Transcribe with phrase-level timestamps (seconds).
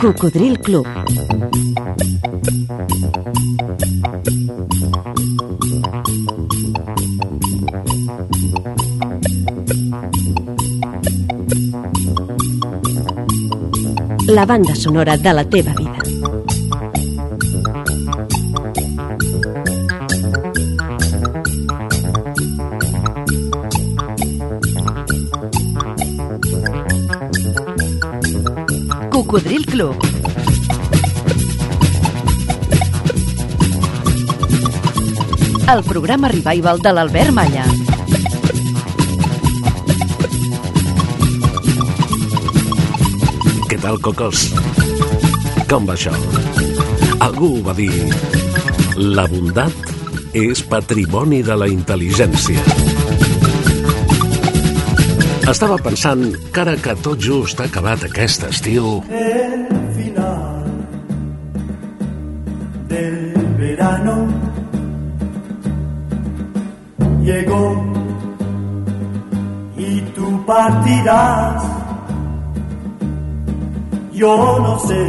[0.00, 0.86] Cocodril Club.
[14.26, 15.89] La banda sonora de la teva.
[29.30, 29.94] Cocodril Club.
[35.70, 37.62] El programa revival de l'Albert Malla.
[43.70, 44.48] Què tal, cocos?
[45.70, 46.16] Com va això?
[47.22, 47.92] Algú va dir...
[48.98, 49.94] La bondat
[50.34, 52.89] és patrimoni de la intel·ligència.
[55.50, 56.20] Estava pensant
[56.54, 59.00] que ara que tot just ha acabat aquest estiu...
[59.10, 59.64] El
[59.96, 60.68] final
[62.92, 63.16] del
[63.58, 64.14] verano
[67.24, 67.64] llegó
[69.76, 71.64] y tú partirás.
[74.12, 75.02] Yo no sé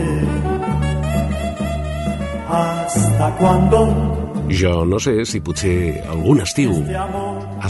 [2.50, 4.12] hasta cuándo
[4.50, 6.74] Jo no sé si potser algun estiu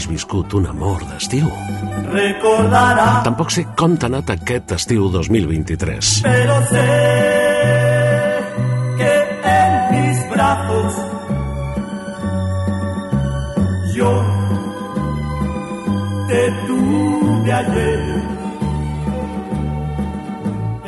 [0.02, 1.46] has viscut un amor d'estiu.
[2.12, 3.22] recordará.
[3.24, 6.22] Tampoc sé com t'ha anat aquest estiu 2023.
[6.22, 6.88] pero sé
[8.98, 9.12] que
[9.52, 10.92] en mis brazos
[13.94, 14.12] yo
[16.28, 18.02] te tuve ayer.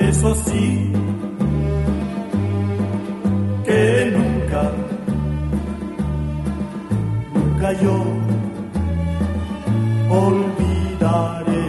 [0.09, 0.93] Eso sí,
[3.65, 4.63] que nunca,
[7.35, 8.24] nunca yo.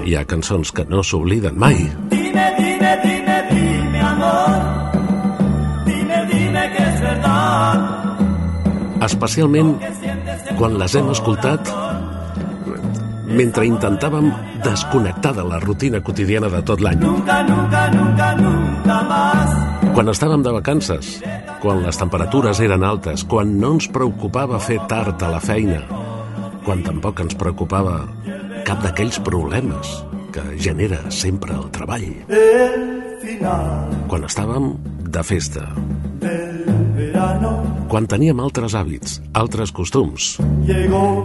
[0.06, 1.80] Hi ha cançons que no s'obliden mai.
[2.12, 4.59] Dime, dime, dime, dime, amor.
[5.88, 7.88] Dime, dime que es verdad.
[9.08, 9.72] Especialment
[10.59, 11.72] quan les hem escoltat
[13.25, 14.30] mentre intentàvem
[14.64, 17.02] desconnectar de la rutina quotidiana de tot l'any.
[17.02, 19.58] Nunca, nunca, nunca, nunca más.
[19.98, 21.16] Quan estàvem de vacances,
[21.66, 25.81] quan les temperatures eren altes, quan no ens preocupava fer tard a la feina,
[26.66, 28.03] quan tampoc ens preocupava
[28.66, 29.92] cap d'aquells problemes
[30.34, 32.08] que genera sempre el treball.
[32.28, 32.81] El
[33.22, 34.72] final Quan estàvem
[35.16, 35.64] de festa,
[37.88, 40.36] quan teníem altres hàbits, altres costums,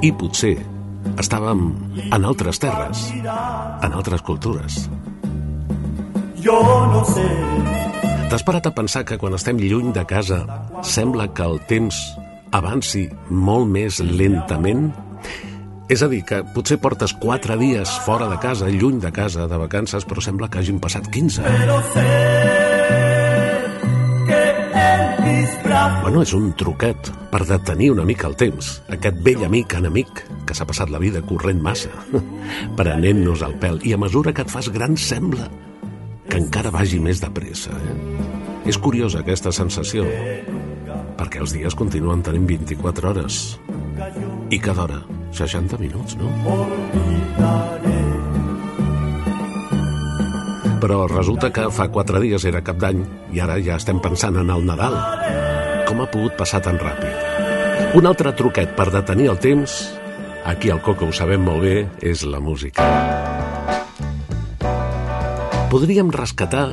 [0.07, 0.55] i potser
[1.19, 1.65] estàvem
[2.07, 4.85] en altres terres, en altres cultures.
[6.41, 6.61] Yo
[6.93, 7.27] no sé
[8.31, 10.45] T'has parat a pensar que quan estem lluny de casa
[10.87, 11.97] sembla que el temps
[12.55, 14.93] avanci molt més lentament?
[15.91, 19.57] És a dir, que potser portes 4 dies fora de casa, lluny de casa, de
[19.59, 21.43] vacances, però sembla que hagin passat 15.
[21.43, 22.05] pero sé
[24.29, 24.39] que
[24.85, 28.71] en mis brazos Bueno, és un truquet per detenir una mica el temps.
[28.87, 31.91] Aquest vell amic enemic que s'ha passat la vida corrent massa,
[32.79, 33.83] prenent-nos el pèl.
[33.83, 35.51] I a mesura que et fas gran sembla
[36.31, 37.75] que encara vagi més de pressa.
[37.75, 37.97] Eh?
[38.71, 40.07] És curiosa aquesta sensació,
[41.19, 43.41] perquè els dies continuen tenint 24 hores
[44.55, 46.31] i cada hora 60 minuts, no?
[50.81, 53.03] Però resulta que fa 4 dies era cap d'any
[53.37, 54.97] i ara ja estem pensant en el Nadal.
[55.89, 57.97] Com ha pogut passar tan ràpid?
[57.99, 59.81] Un altre truquet per detenir el temps,
[60.47, 62.87] aquí al Coco ho sabem molt bé, és la música.
[65.71, 66.65] Podríem rescatar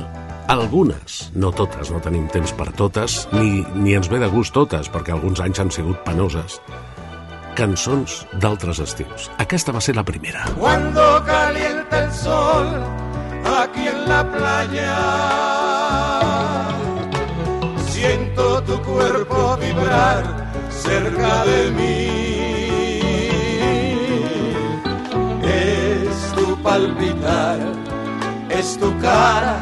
[0.48, 4.88] algunes, no totes, no tenim temps per totes, ni, ni ens ve de gust totes,
[4.90, 6.56] perquè alguns anys han sigut penoses.
[7.58, 9.24] Cançons d'altres estius.
[9.42, 10.44] Aquesta va ser la primera.
[10.60, 12.68] Cuando calienta el sol
[13.58, 14.94] aquí en la playa,
[17.88, 20.22] siento tu cuerpo vibrar
[20.70, 22.06] cerca de mí.
[25.42, 27.58] Es tu palpitar,
[28.50, 29.58] es tu cara,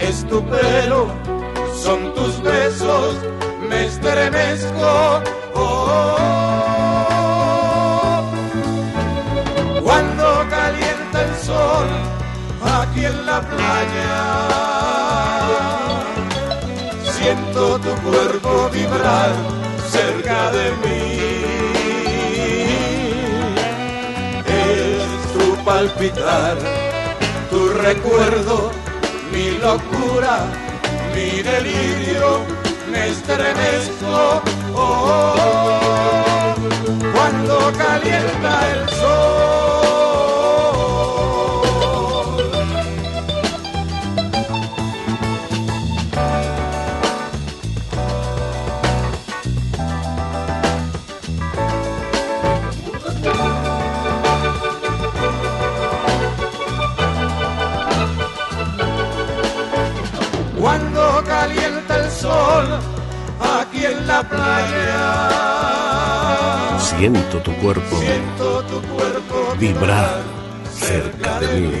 [0.00, 1.06] es tu pelo,
[1.84, 3.14] son tus besos,
[3.68, 5.22] me estremezco.
[5.54, 6.71] Oh,
[12.64, 14.14] aquí en la playa.
[17.16, 19.32] Siento tu cuerpo vibrar
[19.90, 21.02] cerca de mí.
[24.46, 26.56] Es tu palpitar,
[27.50, 28.70] tu recuerdo,
[29.32, 30.46] mi locura,
[31.14, 32.40] mi delirio,
[32.90, 34.42] me estremezco.
[34.74, 36.54] Oh,
[37.14, 40.11] cuando calienta el sol.
[62.22, 62.66] Sol
[63.58, 65.00] aquí en la playa.
[66.78, 70.22] Siento tu cuerpo Siento tu cuerpo vibrar
[70.74, 71.72] cerca de mi.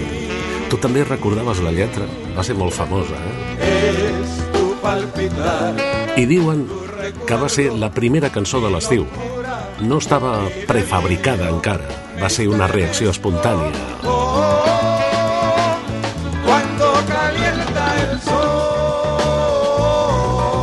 [0.70, 2.06] Tu també recordaves la lletra?
[2.36, 3.70] Va ser molt famosa, eh?
[4.22, 5.74] es tu palpitar.
[6.16, 6.66] I diuen
[7.28, 9.06] que va ser la primera cançó de l'estiu.
[9.82, 10.36] No estava
[10.68, 11.88] prefabricada encara.
[12.22, 13.91] Va ser una reacció espontània.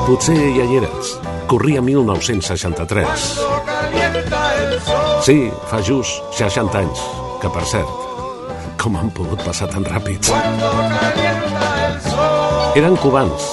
[0.10, 1.10] Potser ja hi eres.
[1.46, 3.34] Corria 1963.
[3.38, 5.12] Cuando calienta el sol.
[5.22, 5.36] Sí,
[5.70, 7.04] fa just 60 anys.
[7.44, 7.92] Que, per cert,
[8.82, 10.32] com han pogut passar tan ràpids?
[12.82, 13.52] Eren cubans.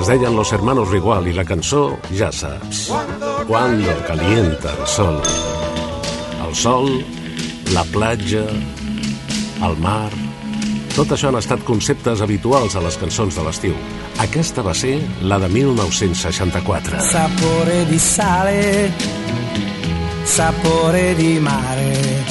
[0.00, 2.86] Es deien Los Hermanos Rigual i la cançó, ja saps,
[3.44, 5.20] Cuando calienta el sol.
[6.48, 7.04] El sol,
[7.76, 8.48] la platja,
[9.60, 10.29] el mar...
[10.94, 13.74] Tot això han estat conceptes habituals a les cançons de l'estiu.
[14.22, 17.00] Aquesta va ser la de 1964.
[17.10, 18.92] sapore di sale,
[20.24, 22.24] sapore di mare,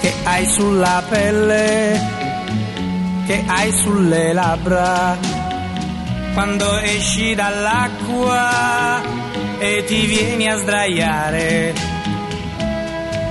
[0.00, 2.00] che hai sulla pelle,
[3.26, 5.16] che hai sulle labbra,
[6.34, 9.02] quando esci dall'acqua
[9.58, 11.74] e ti vieni a sdraiare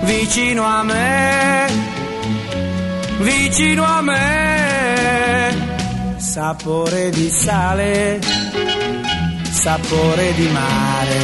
[0.03, 1.90] vicino a me,
[3.21, 5.55] vicino a me,
[6.17, 8.19] sapore di sale
[9.61, 11.19] sapore di mare,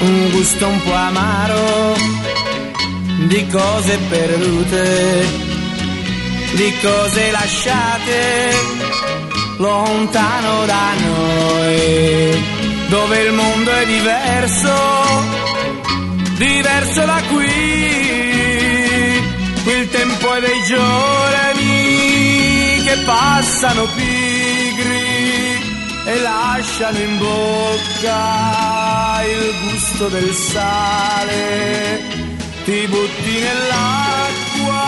[0.00, 1.96] un gusto un po' amaro
[3.28, 5.26] di cose perdute,
[6.54, 8.50] di cose lasciate
[9.58, 12.44] lontano da noi,
[12.88, 14.74] dove il mondo è diverso,
[16.36, 18.21] diverso da qui,
[20.30, 25.58] è dei giorni che passano pigri
[26.04, 32.00] e lasciano in bocca il gusto del sale.
[32.64, 34.82] Ti butti nell'acqua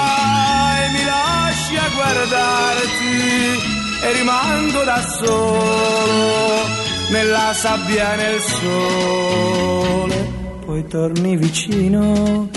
[0.84, 3.58] e mi lasci a guardarti
[4.02, 6.68] e rimango da solo
[7.10, 10.32] nella sabbia e nel sole.
[10.64, 12.48] Poi torni vicino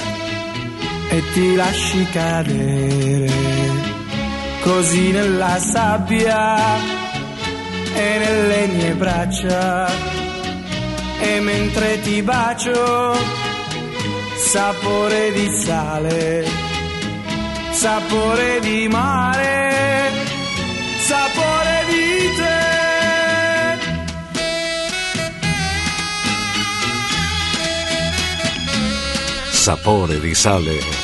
[1.18, 3.32] e ti lasci cadere
[4.62, 6.78] così nella sabbia
[7.94, 9.88] e nelle mie braccia
[11.20, 13.16] e mentre ti bacio
[14.36, 16.46] sapore di sale
[17.72, 20.12] sapore di mare
[21.00, 22.68] sapore di te
[29.68, 30.97] Sapore di sale.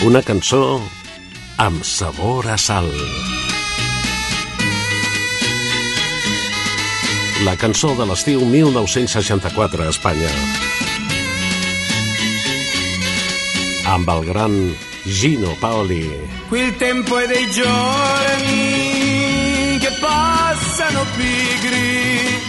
[0.00, 0.80] Una cançó
[1.60, 2.86] amb sabor a sal.
[7.44, 10.30] La cançó de l'estiu 1964 a Espanya.
[13.92, 14.56] Amb el gran
[15.04, 16.08] Gino Paoli.
[16.48, 18.48] Qui tempo è dei giorni
[19.84, 22.40] che passano pigri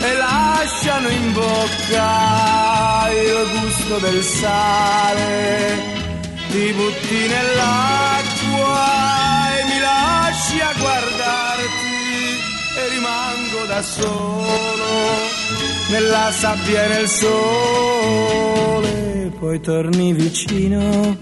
[0.00, 5.95] e lasciano in bocca il gusto del sale.
[6.56, 8.88] Ti butti nell'acqua
[9.58, 11.98] e mi lasci a guardarti
[12.78, 14.88] e rimango da solo
[15.90, 18.90] nella sabbia e nel sole.
[19.38, 21.18] Poi torni vicino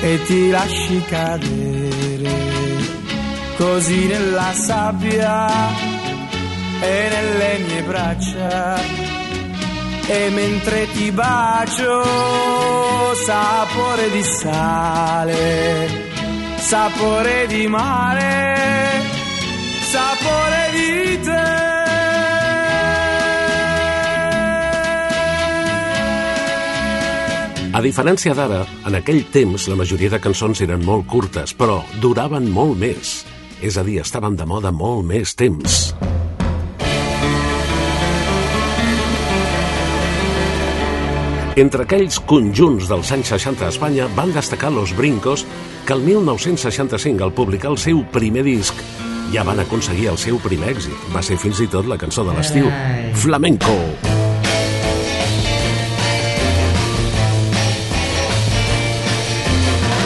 [0.00, 2.34] e ti lasci cadere
[3.56, 5.46] così nella sabbia
[6.80, 8.97] e nelle mie braccia
[10.10, 12.02] e mentre ti bacio
[13.14, 15.88] sapore di sale
[16.56, 19.00] sapore di mare
[19.82, 21.66] sapore di te
[27.70, 32.48] A diferència d'ara, en aquell temps la majoria de cançons eren molt curtes, però duraven
[32.50, 33.20] molt més.
[33.62, 35.92] És a dir, estaven de moda molt més temps.
[41.58, 45.42] Entre aquells conjunts dels anys 60 a Espanya van destacar Los Brincos,
[45.84, 48.78] que el 1965, al publicar el seu primer disc,
[49.34, 51.08] ja van aconseguir el seu primer èxit.
[51.10, 52.70] Va ser fins i tot la cançó de l'estiu,
[53.24, 53.74] Flamenco.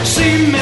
[0.09, 0.62] Si me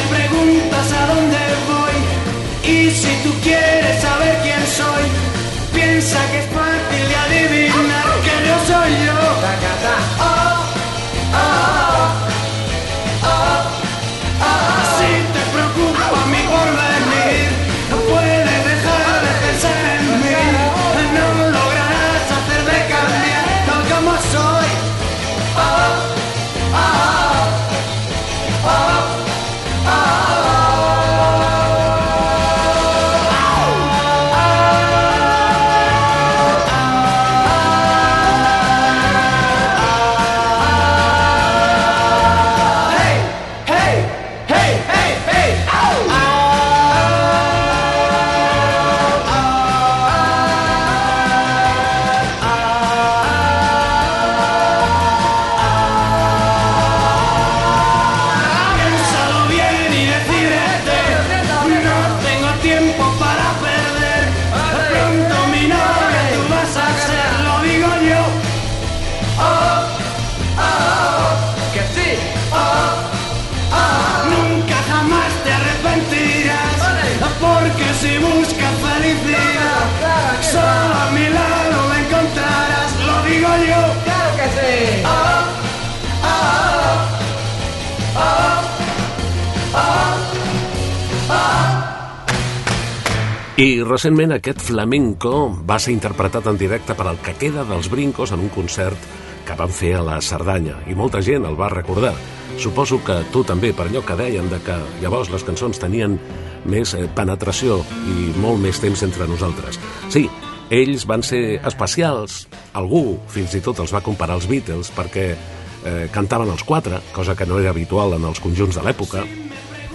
[93.61, 98.31] I recentment aquest flamenco va ser interpretat en directe per al que queda dels Brincos
[98.33, 99.03] en un concert
[99.45, 102.15] que van fer a la Cerdanya i molta gent el va recordar.
[102.57, 106.17] Suposo que tu també, per allò que deien de que llavors les cançons tenien
[106.65, 109.77] més eh, penetració i molt més temps entre nosaltres.
[110.09, 110.25] Sí,
[110.73, 116.09] ells van ser especials, algú fins i tot els va comparar als Beatles perquè eh,
[116.17, 119.29] cantaven els quatre, cosa que no era habitual en els conjunts de l'època,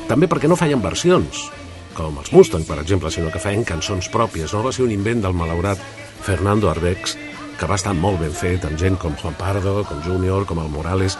[0.05, 1.48] també perquè no feien versions,
[1.96, 4.54] com els Mustang, per exemple, sinó que feien cançons pròpies.
[4.54, 5.82] No va ser un invent del malaurat
[6.25, 7.16] Fernando Arbex,
[7.60, 10.72] que va estar molt ben fet, amb gent com Juan Pardo, com Junior, com el
[10.74, 11.18] Morales...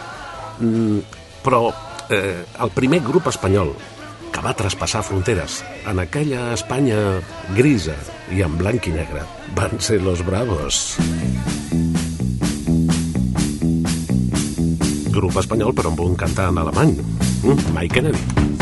[0.60, 1.68] Mm, però
[2.10, 3.76] eh, el primer grup espanyol
[4.34, 6.98] que va traspassar fronteres en aquella Espanya
[7.56, 7.96] grisa
[8.34, 9.22] i en blanc i negre
[9.56, 10.98] van ser los Bravos.
[15.16, 18.55] Grup espanyol però amb un cantant alemany, mm, Mike Kennedy.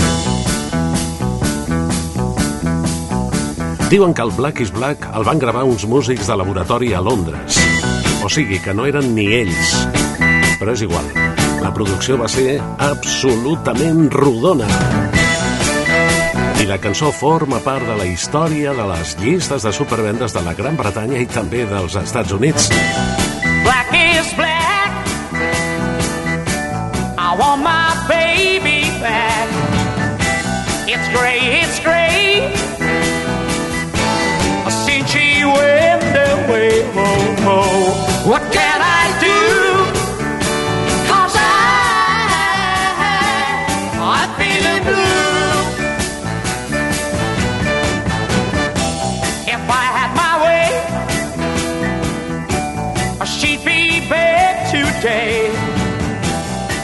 [3.94, 7.60] Diuen que el Black is Black el van gravar uns músics de laboratori a Londres.
[8.26, 9.74] O sigui, que no eren ni ells.
[10.58, 11.06] Però és igual.
[11.62, 14.66] La producció va ser absolutament rodona.
[16.58, 20.58] I la cançó forma part de la història de les llistes de supervendes de la
[20.58, 22.72] Gran Bretanya i també dels Estats Units.
[23.62, 25.06] Black is black.
[27.14, 29.54] I want my baby back.
[30.90, 32.03] It's gray, it's gray.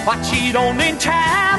[0.10, 1.59] But she don't in time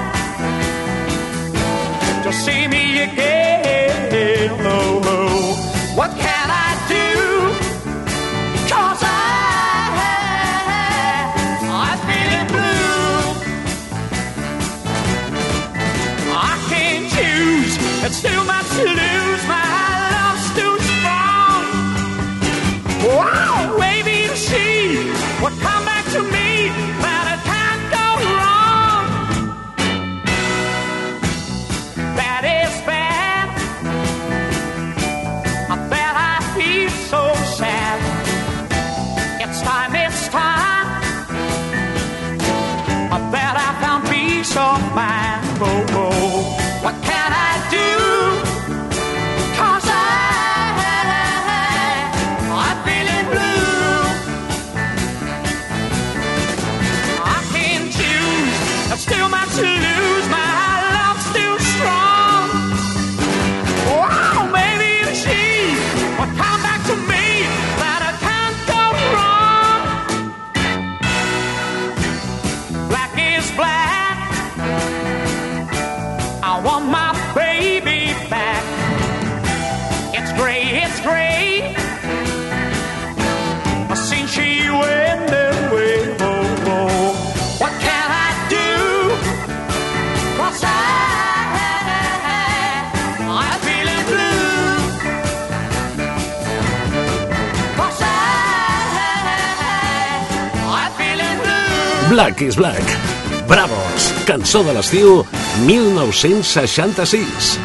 [102.11, 102.83] Black is Black.
[103.47, 105.25] Bravos, cançó de l'estiu
[105.63, 107.61] 1966.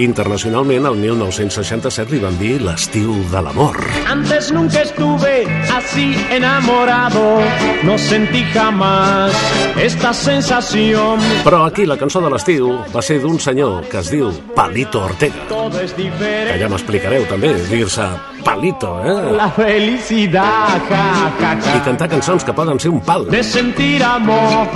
[0.00, 3.76] Internacionalment, el 1967 li van dir l'estiu de l'amor.
[4.08, 5.44] Antes nunca estuve
[5.76, 7.44] así enamorado,
[7.84, 9.36] no sentí jamás
[9.76, 11.20] esta sensación.
[11.44, 15.59] Però aquí la cançó de l'estiu va ser d'un senyor que es diu Palito Ortega.
[15.68, 18.06] Que ja m'explicareu també, dir-se
[18.44, 19.32] Palito, eh?
[19.36, 24.02] La felicidad, ja, ja, I ja, cantar cançons que poden ser un pal, de sentir
[24.02, 24.68] amor.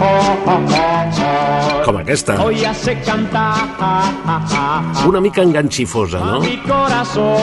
[1.84, 2.42] com aquesta.
[2.42, 3.68] Hoy hace cantar
[5.06, 6.40] Una mica enganxifosa, a no?
[6.40, 7.42] mi corazón.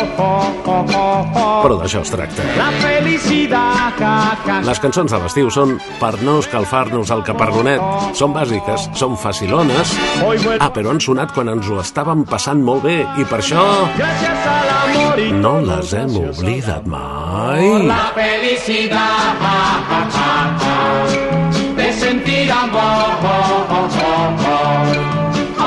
[1.62, 2.44] Però d'això es tracta.
[2.58, 2.72] La
[4.46, 7.82] ja, Les cançons de l'estiu són per no escalfar-nos el caparronet.
[8.18, 9.94] Són bàsiques, són facilones.
[10.60, 13.66] Ah, però han sonat quan ens ho estàvem passant molt bé i per això.
[15.44, 17.70] No les hem oblidat mai.
[17.88, 19.46] La felicidad
[21.80, 23.10] de sentir amor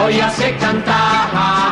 [0.05, 1.64] hoy hace cantar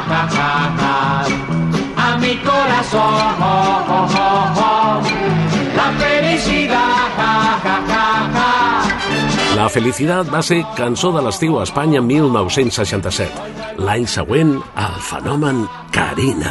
[9.62, 13.76] La felicidad va ser cançó de l'estiu a Espanya 1967.
[13.86, 15.60] L'any següent, el fenomen
[15.94, 16.50] Carina.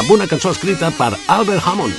[0.00, 1.94] Amb una cançó escrita per Albert Hammond.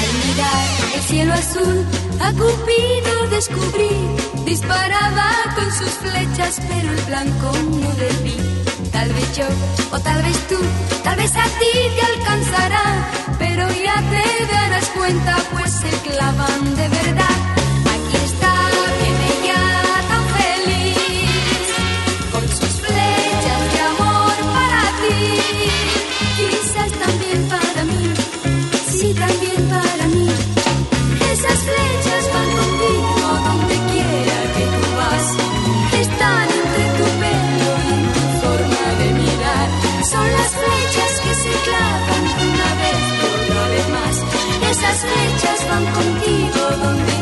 [0.00, 0.60] Al mirar
[0.98, 1.78] el cielo azul,
[2.20, 3.88] a Cupido descubrí.
[4.44, 7.94] Disparaba con sus flechas, pero el blanco no
[8.26, 8.36] vi.
[8.92, 9.48] Tal vez yo,
[9.90, 10.60] o tal vez tú,
[11.02, 12.84] tal vez a ti te alcanzará.
[13.38, 17.57] Pero ya te darás cuenta, pues se clavan de verdad.
[44.98, 47.17] Esas flechas van contigo donde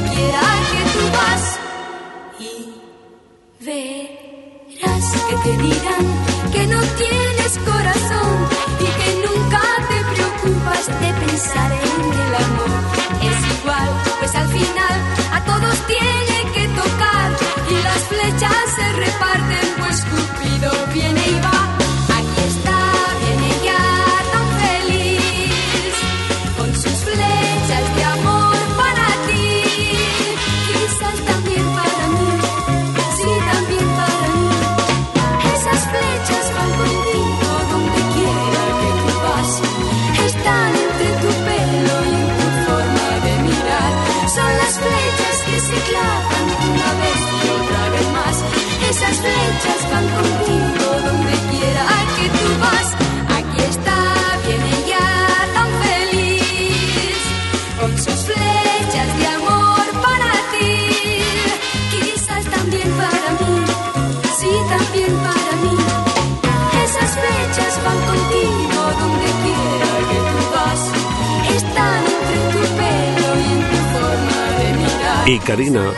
[75.29, 75.91] I Carina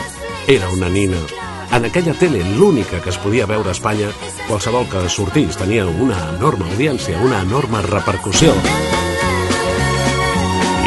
[0.47, 1.17] era una nina.
[1.71, 4.07] En aquella tele, l'única que es podia veure a Espanya,
[4.47, 8.55] qualsevol que sortís tenia una enorme audiència, una enorme repercussió.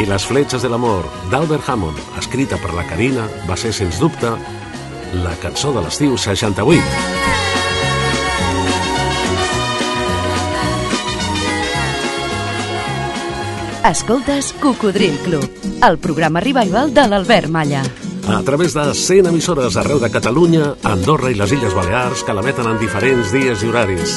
[0.03, 4.35] I Les fletxes de l'amor, d'Albert Hammond, escrita per la Carina, va ser, sens dubte,
[5.23, 6.83] la cançó de l'estiu 68.
[13.87, 15.47] Escoltes Cocodril Club,
[15.79, 17.87] el programa revival de l'Albert Malla.
[18.27, 22.69] A través de 100 emissores arreu de Catalunya, Andorra i les Illes Balears que l'emeten
[22.71, 24.13] en diferents dies i horaris.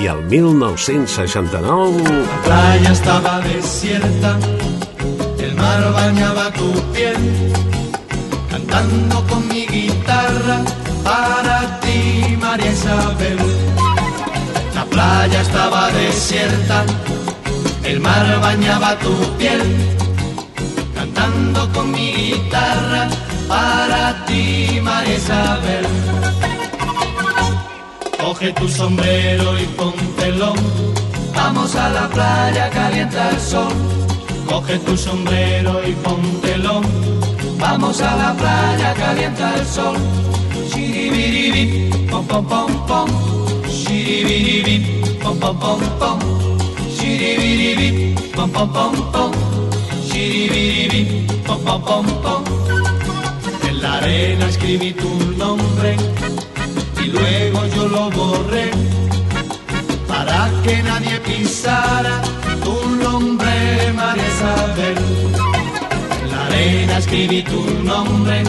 [0.00, 2.02] I el 1969...
[2.02, 4.38] La playa estaba desierta,
[5.38, 7.52] el mar bañaba tu piel,
[8.50, 10.64] cantando con mi guitarra
[11.04, 13.38] para ti, María Isabel.
[14.74, 16.84] La playa estaba desierta,
[17.84, 19.62] el mar bañaba tu piel,
[21.16, 23.08] cantando con mi guitarra
[23.48, 25.86] para ti, María Isabel.
[28.18, 30.54] Coge tu sombrero y póntelo.
[31.34, 33.72] Vamos a la playa, calienta el sol.
[34.46, 36.80] Coge tu sombrero y póntelo.
[37.58, 39.96] Vamos a la playa, calienta el sol.
[40.68, 43.08] Shiribiribi, pom pom pom pom.
[43.68, 46.18] Shiribiribi, pom pom pom pom.
[46.96, 49.65] Shiribiribi, pom pom pom pom.
[50.16, 52.42] Shiribiribi, pom pom pom pom.
[53.68, 55.10] En la arena escribí tu
[55.42, 55.94] nombre
[57.02, 58.70] y luego yo lo borré
[60.08, 62.22] para que nadie pisara
[62.64, 63.52] tu nombre,
[63.94, 64.96] María Isabel.
[66.22, 68.42] En la arena escribí tu nombre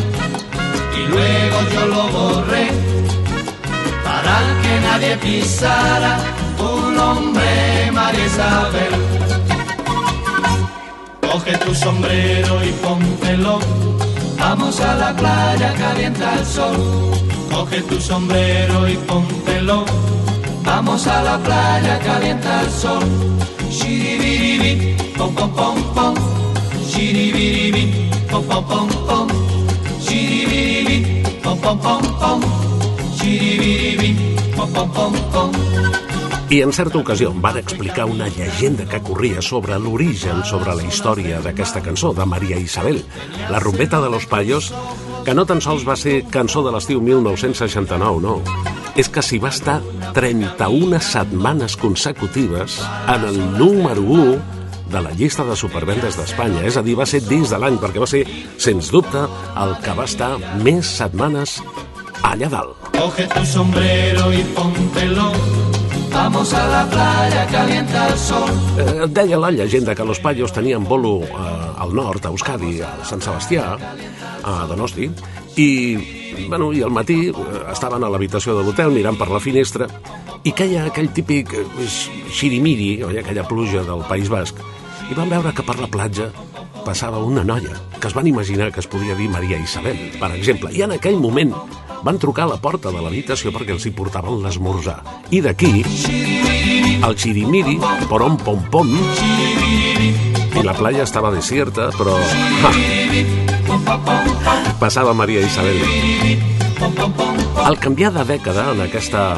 [0.99, 2.67] y luego yo lo borré
[4.07, 6.13] para que nadie pisara
[6.57, 9.16] tu nombre, María Isabel.
[11.37, 13.59] Coge tu sombrero y póntelo.
[14.39, 16.75] Vamos a la playa, calienta el sol.
[17.51, 19.85] Coge tu sombrero y póntelo.
[20.63, 23.03] Vamos a la playa, calienta el sol.
[23.69, 26.15] Shiribiribi, pom pom pom pom.
[26.89, 29.27] Shiribiribi, pom pom pom pom.
[30.01, 32.41] Shiribiribi, pom pom pom pom.
[33.15, 36.06] Shiribiribi, pom pom pom pom.
[36.49, 40.85] I en certa ocasió em van explicar una llegenda que corria sobre l'origen, sobre la
[40.87, 43.01] història d'aquesta cançó, de Maria Isabel,
[43.51, 44.69] la rumbeta de los payos,
[45.25, 48.37] que no tan sols va ser cançó de l'estiu 1969, no.
[48.95, 49.81] És que s'hi va estar
[50.15, 52.79] 31 setmanes consecutives
[53.11, 54.37] en el número 1
[54.87, 56.63] de la llista de supervendes d'Espanya.
[56.63, 58.23] És a dir, va ser dins de l'any, perquè va ser,
[58.55, 59.27] sens dubte,
[59.59, 61.59] el que va estar més setmanes
[62.23, 62.87] allà dalt.
[62.95, 65.76] Coge tu sombrero y póntelo.
[66.17, 68.49] Vamos a la playa, calienta el sol.
[68.79, 71.29] Eh, deia la llegenda que los payos tenien bolo eh,
[71.77, 73.77] al nord, a Euskadi, a Sant Sebastià,
[74.41, 75.05] a Donosti,
[75.61, 75.67] i,
[76.49, 77.35] bueno, i al matí eh,
[77.69, 79.85] estaven a l'habitació de l'hotel mirant per la finestra
[80.41, 81.87] i queia aquell típic eh,
[82.33, 84.57] xirimiri, oi, aquella pluja del País Basc,
[85.11, 86.31] i van veure que per la platja
[86.81, 90.73] passava una noia, que es van imaginar que es podia dir Maria Isabel, per exemple,
[90.73, 91.53] i en aquell moment
[92.03, 94.99] van trucar a la porta de l'habitació perquè els hi portaven l'esmorzar.
[95.33, 95.83] I d'aquí,
[97.01, 97.77] el xirimiri,
[98.09, 98.91] porom pom pom,
[100.57, 102.15] i la playa estava desierta, però...
[102.67, 102.71] Ha,
[104.79, 105.81] passava Maria Isabel.
[107.65, 109.29] Al canviar de dècada en aquesta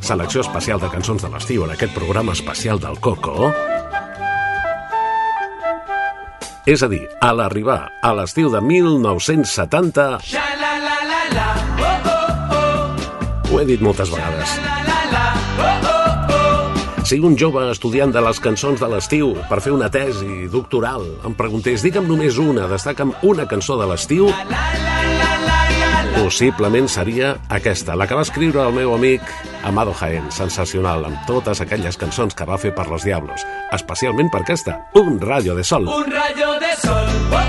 [0.00, 3.50] selecció especial de cançons de l'estiu, en aquest programa especial del Coco,
[6.66, 10.06] és a dir, a l'arribar a l'estiu de 1970,
[13.56, 14.50] ho he dit moltes vegades,
[17.08, 21.32] si un jove estudiant de les cançons de l'estiu per fer una tesi doctoral em
[21.38, 24.28] preguntés digue'm només una, destaca'm una cançó de l'estiu,
[26.18, 29.24] possiblement seria aquesta, la que va escriure el meu amic
[29.64, 34.44] Amado Jaén, sensacional, amb totes aquelles cançons que va fer per los Diablos, especialment per
[34.44, 35.88] aquesta, Un rayo de sol.
[35.88, 37.45] Un rayo de sol, oh,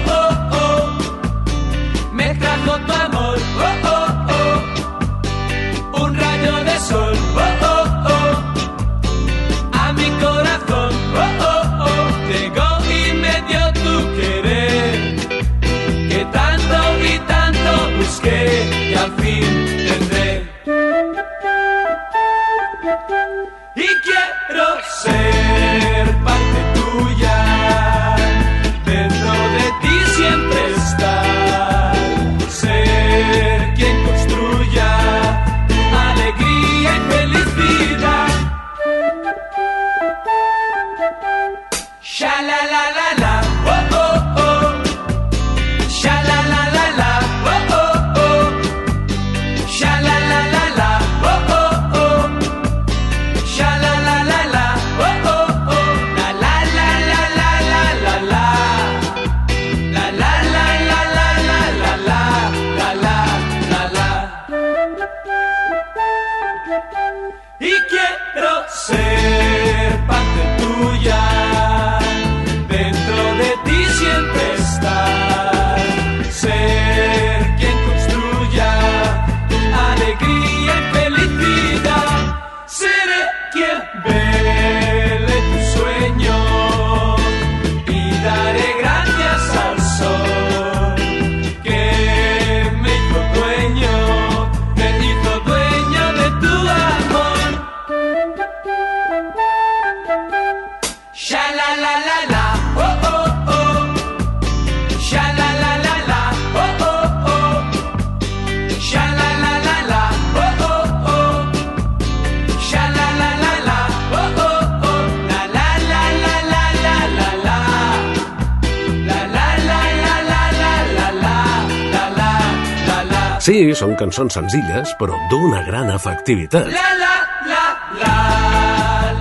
[123.77, 126.65] són cançons senzilles, però d'una gran efectivitat.
[126.73, 127.13] La la
[127.45, 127.65] la
[127.99, 128.13] la.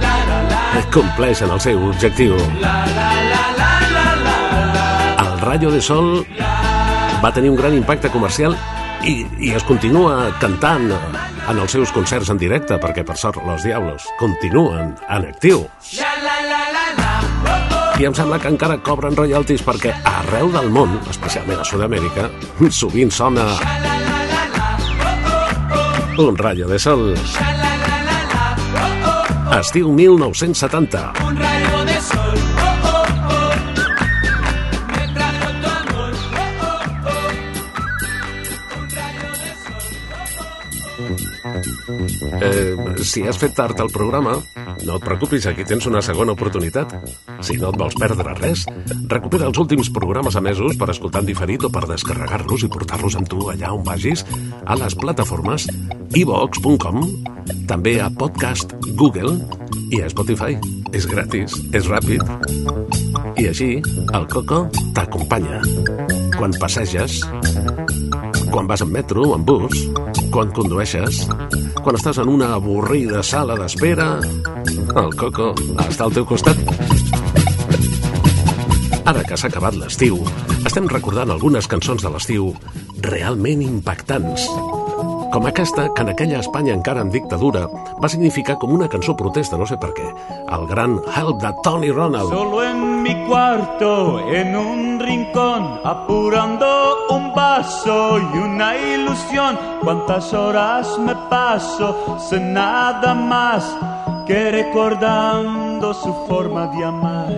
[0.01, 0.85] La la la.
[0.95, 2.39] Compleixen el seu objectiu.
[2.63, 4.87] La la la la la la la.
[5.27, 6.25] El Rayo de Sol
[7.23, 8.57] va tenir un gran impacte comercial
[9.05, 13.67] i, i es continua cantant en els seus concerts en directe, perquè per sort Los
[13.67, 15.67] Diablos continuen en actiu.
[15.99, 16.87] La la la la.
[17.47, 18.01] Oh oh.
[18.01, 22.31] I em sembla que encara cobren royalties perquè arreu del món, especialment a Sud-amèrica,
[22.71, 23.61] sovint sona La la.
[23.61, 23.86] Oh oh oh.
[26.19, 27.15] Un rayo de sol.
[29.61, 31.13] Estiu 1970.
[31.29, 31.76] Un rayo
[42.07, 44.37] Eh, si has fet tard al programa,
[44.85, 46.95] no et preocupis, aquí tens una segona oportunitat.
[47.45, 48.67] Si no et vols perdre res,
[49.11, 53.31] recupera els últims programes emesos per escoltar en diferit o per descarregar-los i portar-los amb
[53.31, 54.25] tu allà on vagis,
[54.65, 55.69] a les plataformes
[56.17, 57.03] ivox.com,
[57.69, 59.37] també a Podcast Google
[59.93, 60.59] i a Spotify.
[60.97, 62.23] És gratis, és ràpid.
[63.37, 63.71] I així,
[64.17, 64.65] el Coco
[64.97, 65.61] t'acompanya.
[66.37, 67.21] Quan passeges,
[68.51, 69.87] quan vas en metro, en bus,
[70.31, 71.27] quan condueixes,
[71.83, 74.17] quan estàs en una avorrida sala d'espera,
[74.97, 75.53] el Coco
[75.89, 76.57] està al teu costat.
[79.27, 80.21] que s'ha acabat l'estiu,
[80.69, 82.53] estem recordant algunes cançons de l'estiu
[83.03, 84.47] realment impactants.
[85.35, 87.67] Com aquesta, que en aquella Espanya encara en dictadura,
[88.01, 90.07] va significar com una cançó protesta, no sé per què.
[90.57, 92.31] El gran Help de Tony Ronald.
[92.31, 99.59] Solo en mi cuarto, en un rincón, apurando un vaso y una ilusión.
[99.83, 103.65] Cuántas horas me paso sin nada más
[104.27, 107.33] que recordando su forma de amar.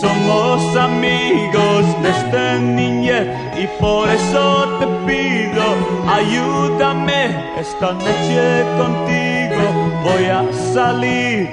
[0.00, 5.64] Somos amigos desde niñez y por eso te pido,
[6.06, 9.64] ayúdame esta noche contigo.
[10.04, 10.42] Voy a
[10.74, 11.50] salir,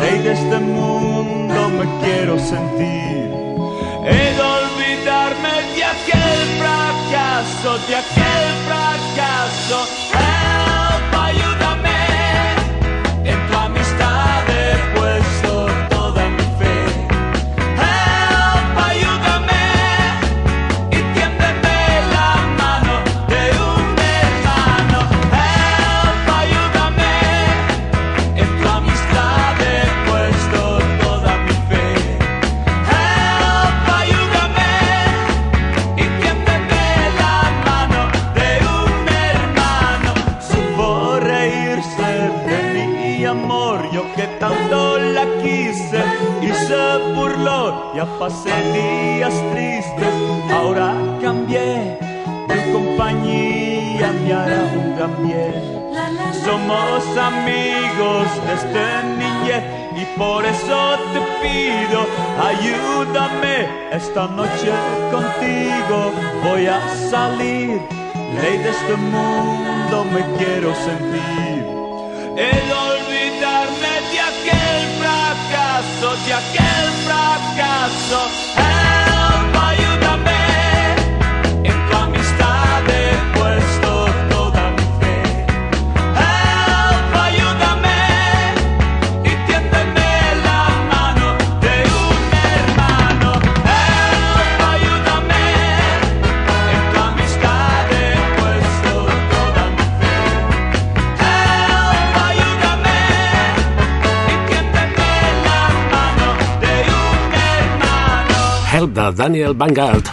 [0.00, 3.14] rey de este mundo me quiero sentir.
[5.04, 10.33] Olvidarme de aquel fracaso, de aquel fracaso.
[48.24, 50.14] Pasé días tristes,
[50.50, 51.98] ahora cambié.
[52.48, 55.62] Tu compañía me hará un gran bien.
[56.46, 58.84] Somos amigos desde
[59.20, 59.64] niñez
[60.00, 60.80] y por eso
[61.12, 62.00] te pido,
[62.50, 63.56] ayúdame
[63.92, 64.72] esta noche
[65.14, 65.98] contigo.
[66.44, 67.82] Voy a salir,
[68.40, 71.60] ley de este mundo me quiero sentir.
[72.52, 76.73] El olvidarme de aquel fracaso, de aquel
[77.88, 78.73] fracaso.
[109.14, 110.08] Daniel Vanguard.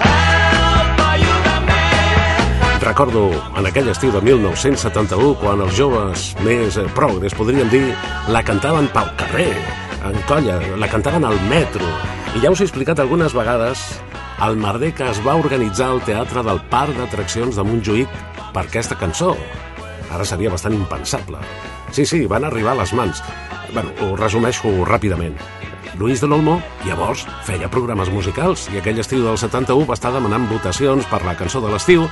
[2.81, 7.83] Recordo en aquell estiu de 1971, quan els joves més eh, progres, podríem dir,
[8.33, 9.51] la cantaven pel carrer,
[10.09, 11.85] en colla, la cantaven al metro.
[12.35, 13.83] I ja us he explicat algunes vegades
[14.41, 18.21] el merder que es va organitzar al Teatre del Parc d'Atraccions de Montjuïc
[18.53, 19.35] per aquesta cançó.
[20.11, 21.41] Ara seria bastant impensable.
[21.93, 23.21] Sí, sí, van arribar a les mans.
[23.73, 25.37] Bueno, ho resumeixo ràpidament.
[26.01, 30.47] Luis de l'Olmo llavors feia programes musicals i aquell estiu del 71 va estar demanant
[30.49, 32.07] votacions per la cançó de l'estiu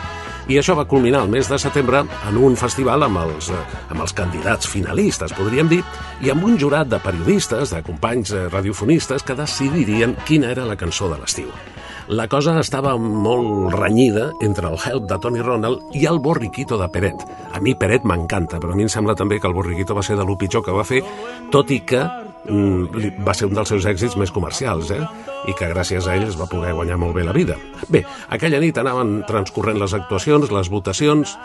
[0.50, 3.58] i això va culminar el mes de setembre en un festival amb els, eh,
[3.90, 5.82] amb els candidats finalistes, podríem dir,
[6.22, 10.78] i amb un jurat de periodistes, de companys eh, radiofonistes que decidirien quina era la
[10.78, 11.50] cançó de l'estiu.
[12.10, 16.90] La cosa estava molt renyida entre el Help de Tony Ronald i el Borriquito de
[16.90, 17.22] Peret.
[17.54, 20.18] A mi Peret m'encanta, però a mi em sembla també que el Borriquito va ser
[20.18, 21.04] de lo pitjor que va fer,
[21.54, 22.02] tot i que
[22.50, 25.02] va ser un dels seus èxits més comercials, eh?
[25.48, 27.58] i que gràcies a ell es va poder guanyar molt bé la vida.
[27.88, 31.36] Bé, aquella nit anaven transcorrent les actuacions, les votacions,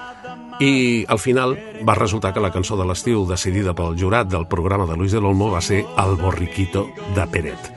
[0.63, 4.87] i al final va resultar que la cançó de l'estiu decidida pel jurat del programa
[4.87, 7.75] de Luis de l'Olmo va ser El Borriquito de Peret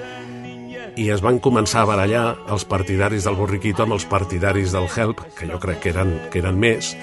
[0.98, 5.22] i es van començar a barallar els partidaris del Borriquito amb els partidaris del Help,
[5.38, 6.96] que jo crec que eren, que eren més,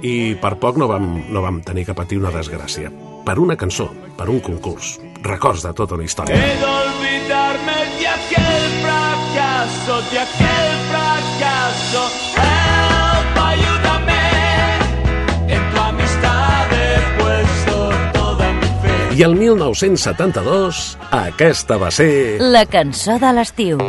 [0.00, 2.92] i per poc no vam, no vam tenir que patir una desgràcia.
[3.24, 4.96] Per una cançó, per un concurs.
[5.24, 6.36] Records de tota una història.
[6.36, 12.02] He de olvidarme de aquel fracaso, de aquel fracaso.
[12.36, 14.20] Help, ayúdame.
[15.48, 17.76] En tu amistad he puesto
[18.12, 19.16] toda mi fe.
[19.16, 22.10] I el 1972, aquesta va ser...
[22.40, 23.80] La cançó de l'estiu.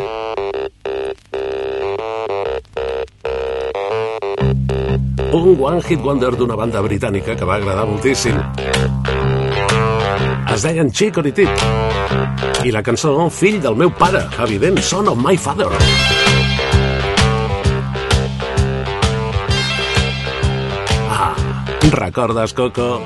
[5.35, 8.39] Un One Hit Wonder d'una banda britànica que va agradar moltíssim.
[10.55, 11.33] Es deien Chicory
[12.63, 15.67] I la cançó Fill del meu pare, evident, Son of my father.
[21.11, 21.35] Ah,
[21.91, 23.03] recordes, Coco?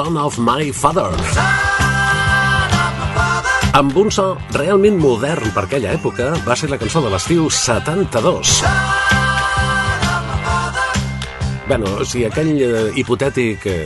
[0.00, 1.12] Son of My Father.
[3.76, 8.54] Amb un so realment modern per aquella època, va ser la cançó de l'estiu 72.
[11.68, 13.76] Bueno, si aquell eh, hipotètic eh,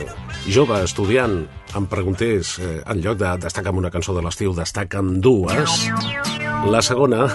[0.47, 1.35] jove estudiant
[1.75, 5.89] em preguntés, eh, en lloc de destacar amb una cançó de l'estiu, destaca amb dues,
[6.71, 7.27] la segona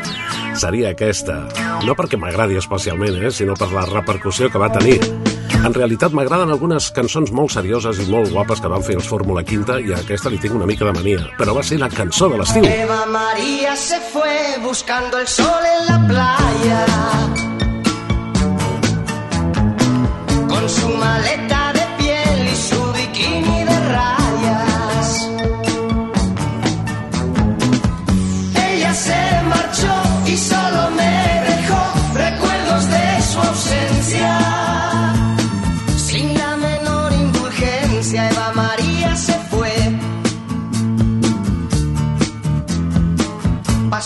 [0.64, 1.42] seria aquesta.
[1.84, 5.02] No perquè m'agradi especialment, eh, sinó per la repercussió que va tenir.
[5.64, 9.40] En realitat m'agraden algunes cançons molt serioses i molt guapes que van fer els Fórmula
[9.48, 12.28] Quinta i a aquesta li tinc una mica de mania, però va ser la cançó
[12.28, 12.68] de l'estiu.
[12.68, 16.84] Eva María se fue buscando el sol en la playa.
[20.52, 21.53] Con su maleta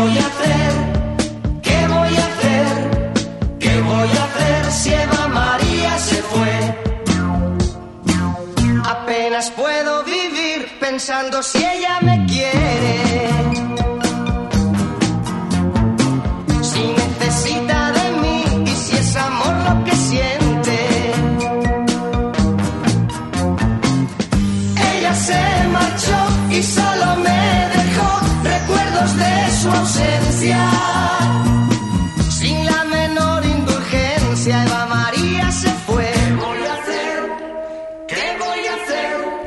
[0.00, 0.72] voy a hacer?
[1.62, 2.66] ¿Qué voy a hacer?
[3.58, 6.56] ¿Qué voy a hacer si Eva María se fue?
[8.84, 13.09] Apenas puedo vivir pensando si ella me quiere.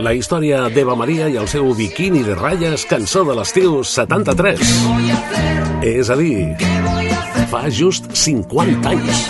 [0.04, 4.60] La història d'Eva Maria i el seu biquini de ratlles, cançó de l'estiu 73.
[4.84, 5.54] Voy a hacer,
[5.94, 6.58] És a dir,
[7.48, 9.22] fa just 50 anys.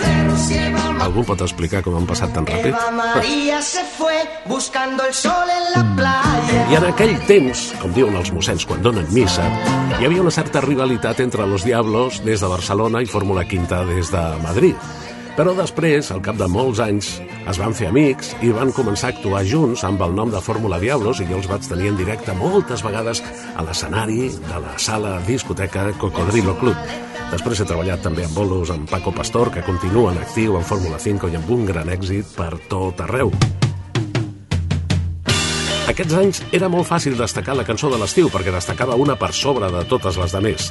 [1.03, 2.71] Algú pot explicar com han passat tan ràpid?
[2.71, 4.17] Eva María se fue
[4.49, 6.65] buscando el sol en la playa.
[6.71, 9.45] I en aquell temps, com diuen els mossens quan donen missa,
[9.99, 14.09] hi havia una certa rivalitat entre los Diablos des de Barcelona i Fórmula Quinta des
[14.09, 15.02] de Madrid.
[15.33, 17.07] Però després, al cap de molts anys,
[17.49, 20.77] es van fer amics i van començar a actuar junts amb el nom de Fórmula
[20.77, 23.23] Diablos i jo els vaig tenir en directe moltes vegades
[23.57, 26.77] a l'escenari de la sala discoteca Cocodrilo Club.
[27.31, 31.01] Després he treballat també amb bolos amb Paco Pastor, que continua en actiu en Fórmula
[31.01, 33.33] 5 i amb un gran èxit per tot arreu.
[35.89, 39.73] Aquests anys era molt fàcil destacar la cançó de l'estiu perquè destacava una per sobre
[39.73, 40.69] de totes les demés.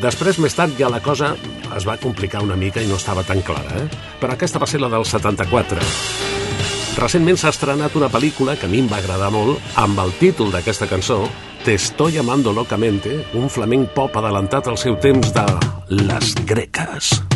[0.00, 1.34] Després, més tard, ja la cosa
[1.76, 4.02] es va complicar una mica i no estava tan clara, eh?
[4.20, 5.82] Però aquesta va ser la del 74.
[7.00, 10.50] Recentment s'ha estrenat una pel·lícula que a mi em va agradar molt amb el títol
[10.54, 11.24] d'aquesta cançó
[11.64, 15.44] Te estoy amando locamente, un flamenc pop adelantat al seu temps de
[15.92, 17.29] Les Greques.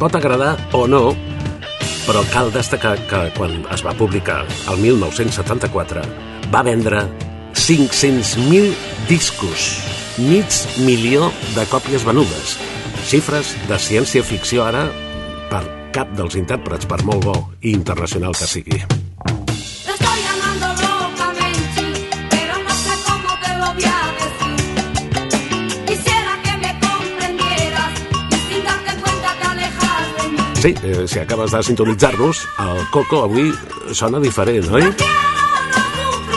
[0.00, 1.12] Pot agradar o no,
[2.06, 4.40] però cal destacar que quan es va publicar
[4.72, 6.04] el 1974
[6.54, 7.02] va vendre
[7.52, 8.72] 500.000
[9.10, 9.66] discos,
[10.18, 12.56] mig milió de còpies venudes.
[13.10, 14.86] Xifres de ciència-ficció ara
[15.52, 18.80] per cap dels intèrprets, per molt bo i internacional que sigui.
[30.60, 33.48] Sí, eh, si acabes de sintonitzar-nos, el Coco avui
[33.96, 34.90] sona diferent, oi?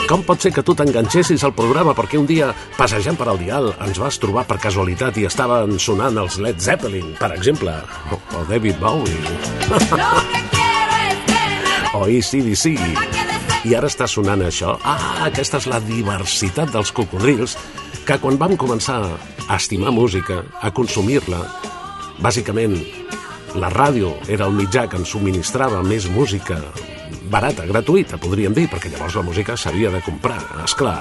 [0.08, 2.48] Com pot ser que tu t'enganxessis al programa perquè un dia,
[2.78, 7.12] passejant per al dial, ens vas trobar per casualitat i estaven sonant els Led Zeppelin,
[7.20, 7.76] per exemple,
[8.08, 9.36] o, o David Bowie,
[12.00, 12.72] o ACDC,
[13.68, 14.78] i ara està sonant això.
[14.88, 17.58] Ah, aquesta és la diversitat dels cocodrils,
[18.08, 21.44] que quan vam començar a estimar música, a consumir-la,
[22.24, 23.03] bàsicament
[23.54, 26.58] la ràdio era el mitjà que ens subministrava més música
[27.30, 30.98] barata, gratuïta, podríem dir, perquè llavors la música s'havia de comprar, és clar.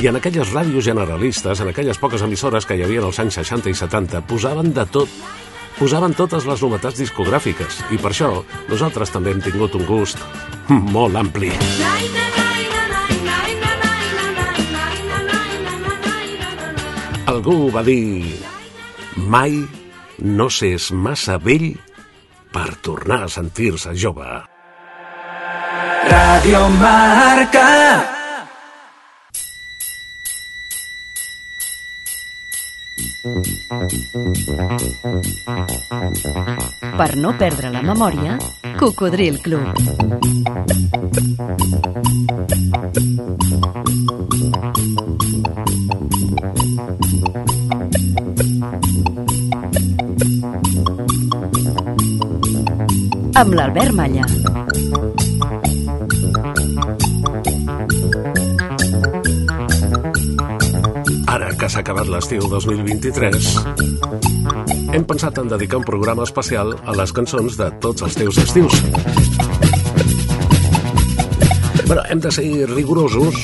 [0.00, 3.72] I en aquelles ràdios generalistes, en aquelles poques emissores que hi havia als anys 60
[3.72, 5.08] i 70, posaven de tot.
[5.74, 8.28] Posaven totes les novetats discogràfiques i per això
[8.68, 10.20] nosaltres també hem tingut un gust
[10.68, 11.50] molt ampli.
[17.32, 18.36] Algú va dir
[19.16, 19.64] mai
[20.24, 21.74] no s'és massa vell
[22.54, 24.24] per tornar a sentir-se jove.
[26.08, 27.68] Radio Marca.
[36.94, 38.38] Per no perdre la memòria,
[38.80, 39.74] Cocodril Club.
[53.34, 54.22] Amb l'Albert Malla.
[61.34, 63.48] Ara que s'ha acabat l'estiu 2023,
[64.94, 68.78] hem pensat en dedicar un programa especial a les cançons de tots els teus estius.
[71.90, 73.42] Però hem de ser rigorosos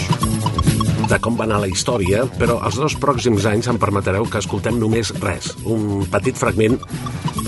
[1.10, 4.78] de com va anar la història, però els dos pròxims anys em permetreu que escoltem
[4.78, 6.78] només res, un petit fragment,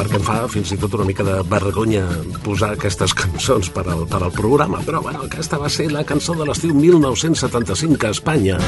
[0.02, 2.02] perquè em fa fins i tot una mica de vergonya
[2.42, 4.80] posar aquestes cançons per al, per al programa.
[4.86, 8.58] Però bueno, aquesta va ser la cançó de l'estiu 1975 a Espanya.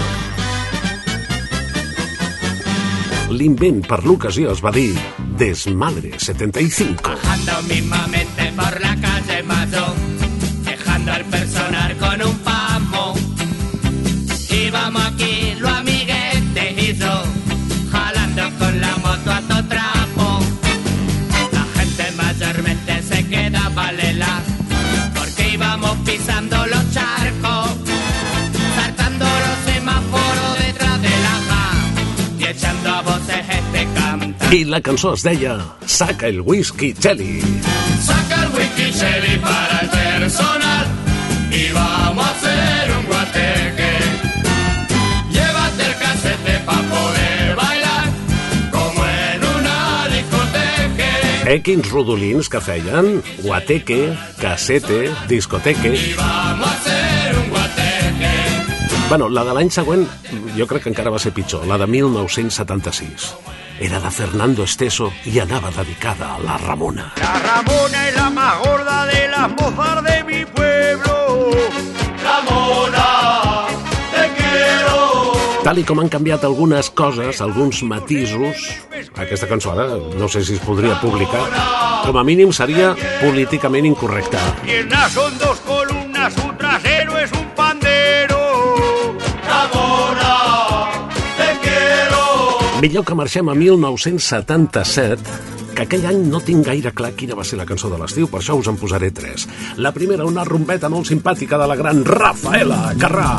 [3.34, 4.92] L'invent per l'ocasió es va dir
[5.40, 7.02] Desmadre 75.
[7.02, 8.23] Bajando mismamente por
[34.54, 35.56] I la cançó es deia
[35.90, 37.40] Saca el whisky, Chelly.
[38.06, 40.86] Saca el whisky Shelly para el personal
[41.50, 43.90] y vamos a hacer un guateque.
[45.32, 48.06] Llévate el casete para poder bailar
[48.70, 51.50] como en una discoteca.
[51.50, 53.24] Eh, quins rodolins que feien?
[53.42, 56.14] Guateque, casete, discoteque...
[56.16, 57.84] Vamos a hacer un guateque.
[59.08, 60.06] Bueno, la de l'any següent
[60.56, 63.34] jo crec que encara va ser pitjor, la de 1976.
[63.80, 67.12] Era de Fernando Esteso i anava dedicada a la Ramona.
[67.18, 71.50] La Ramona es la más gorda de las mozas de mi pueblo.
[72.22, 73.08] Ramona,
[74.14, 75.32] te quiero.
[75.64, 78.68] Tal i com han canviat algunes coses, alguns matisos,
[79.18, 79.88] aquesta cançó ara
[80.18, 81.42] no sé si es podria publicar,
[82.06, 84.38] com a mínim seria políticament incorrecta.
[84.62, 85.63] Piernas son dos
[92.84, 95.16] Millor que marxem a 1977,
[95.72, 98.42] que aquell any no tinc gaire clar quina va ser la cançó de l'estiu, per
[98.42, 99.46] això us en posaré tres.
[99.80, 103.30] La primera, una rombeta molt simpàtica de la gran Rafaela Carrà.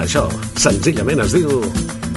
[0.00, 0.26] Això,
[0.66, 1.62] senzillament es diu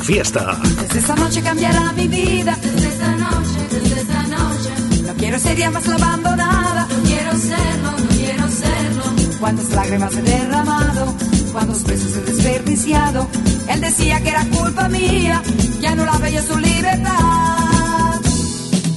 [0.10, 0.58] Fiesta.
[0.66, 2.58] Desde esta noche cambiará mi vida.
[2.66, 4.72] Desde esta noche, desde esta noche.
[5.06, 6.79] No quiero ser ya más la abandonada.
[7.10, 9.04] No quiero serlo, no quiero serlo.
[9.40, 11.16] Cuántas lágrimas he derramado,
[11.52, 13.28] cuántos besos he desperdiciado.
[13.68, 15.42] Él decía que era culpa mía,
[15.80, 18.22] que anulaba yo su libertad.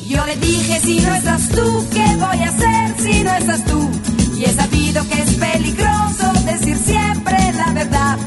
[0.06, 3.90] Yo le dije, si no estás tú, ¿qué voy a hacer si no estás tú?
[4.36, 8.18] Y he sabido que es peligroso decir siempre la verdad.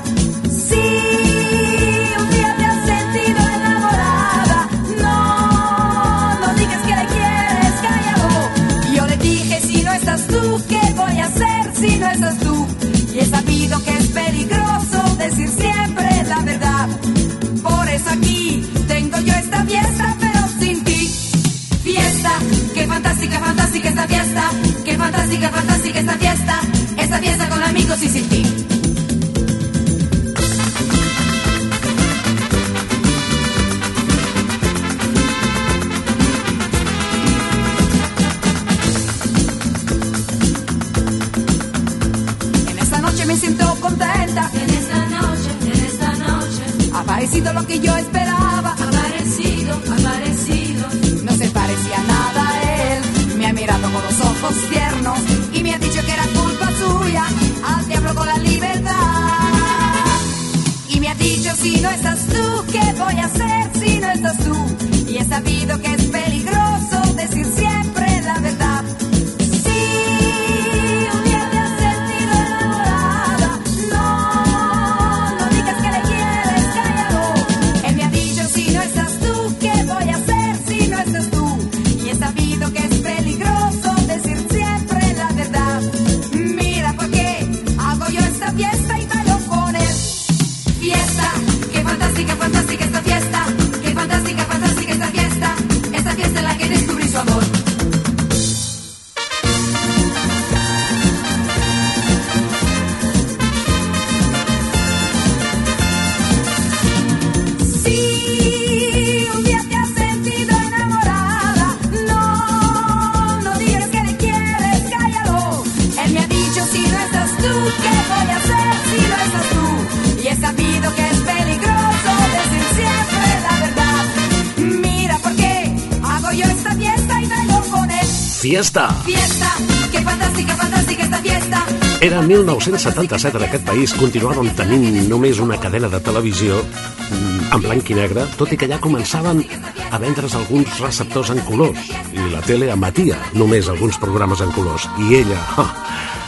[128.46, 128.89] Fiesta!
[129.04, 129.56] Fiesta,
[129.91, 131.66] qué fantástica, fantástica esta fiesta.
[132.00, 137.89] Era 1977 en aquest país, continuaven tenint només una cadena de televisió mm, en blanc
[137.89, 139.41] i negre, tot i que ja començaven
[139.89, 144.86] a vendre's alguns receptors en colors, i la tele emetia només alguns programes en colors.
[145.02, 145.68] I ella, ha,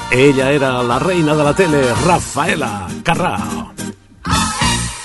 [0.10, 3.36] ella era la reina de la tele, Rafaela Carrà.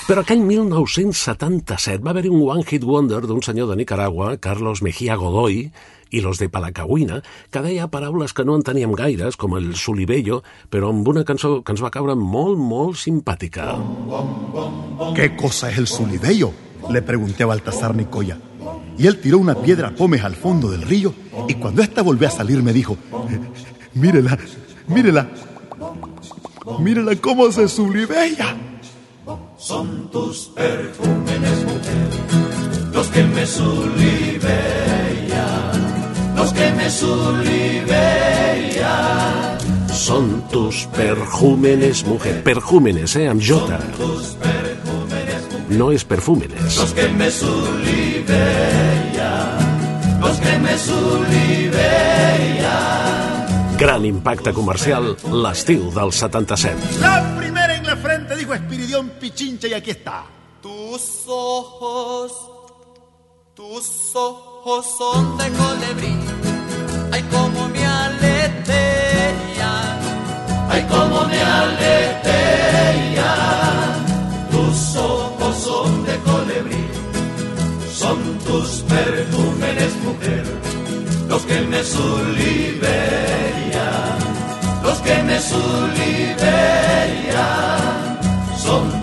[0.09, 5.21] Però aquell 1977 va haver-hi un One Hit Wonder d'un senyor de Nicaragua, Carlos Mejía
[5.21, 5.67] Godoy,
[6.13, 10.93] i los de Palacagüina, que deia paraules que no enteníem gaires, com el solibello, però
[10.93, 13.73] amb una cançó que ens va caure molt, molt simpàtica.
[15.17, 16.53] ¿Qué cosa es el sulibello?
[16.91, 18.39] Le pregunté a Baltasar Nicoya.
[18.99, 21.15] Y él tiró una piedra a Pómez al fondo del río
[21.49, 22.97] y cuando ésta volvió a salir me dijo,
[23.95, 24.39] mírela,
[24.87, 25.31] mírela,
[26.79, 28.57] mírela cómo se sulibella.
[29.57, 32.09] Son tus perfúmenes, mujer,
[32.93, 34.91] los que me sulibellan,
[36.43, 37.93] los que me sulibellan.
[39.93, 42.43] Són tus perjúmenes, mujer.
[42.43, 43.78] Perjúmenes, eh, amb J.
[43.97, 46.76] Tus perfúmenes, mujer, No és perfúmenes.
[46.76, 48.28] los que me sulibellan,
[50.20, 51.76] los que me sulibellan.
[53.78, 56.76] Gran impacte comercial, l'estiu del 77.
[57.01, 60.24] La primera en la frente dijo Espiridión Pichincha y aquí está.
[60.61, 62.32] Tus ojos,
[63.55, 66.17] tus ojos son de colibrí.
[67.13, 68.53] Ay, como me aletean.
[70.71, 72.07] Ay, cómo me aletean,
[74.51, 76.87] tus ojos son de colibrí,
[77.93, 80.45] son tus perfúmenes, mujer,
[81.29, 82.89] los que me sulibellan,
[84.83, 86.49] los que me sulibellan,
[88.57, 89.02] son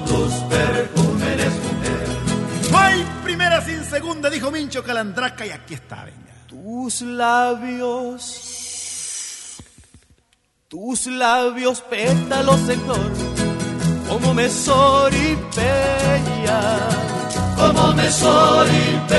[4.52, 6.34] Mincho Calandraca y aquí está, venga.
[6.48, 8.24] Tus labios,
[10.68, 13.12] tus labios pétalos en flor,
[14.08, 15.60] como me soripellan,
[17.56, 19.10] como me soripellan,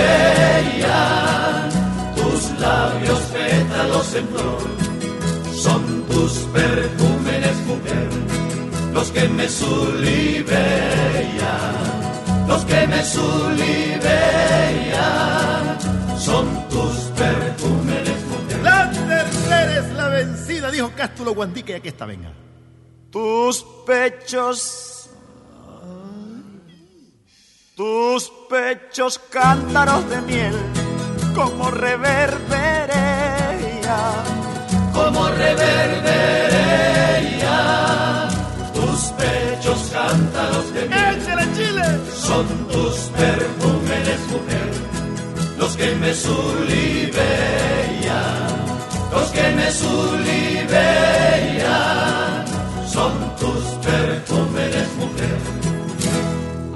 [2.16, 4.58] tus labios pétalos en flor,
[5.54, 8.08] son tus perfúmenes, mujer,
[8.92, 10.60] los que me sulibellan,
[12.50, 14.10] los que me sulibellan,
[16.18, 18.60] son tus perfúmenes, mujer.
[18.62, 22.32] La tercera es la vencida, dijo Cástulo Guandique y aquí está, venga.
[23.10, 25.10] tus pechos,
[27.76, 30.54] tus pechos cántaros de miel,
[31.34, 34.12] como reverberea,
[34.92, 38.28] como reverberea,
[38.74, 41.29] tus pechos cántaros de miel.
[42.30, 44.70] Son tus perfumes, mujer,
[45.58, 47.18] los que me sulibean,
[49.10, 50.76] los que me sulibean.
[52.86, 55.38] Son tus perfumes, mujer.